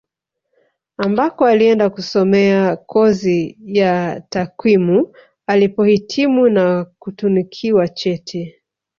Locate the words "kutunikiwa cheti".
6.99-8.55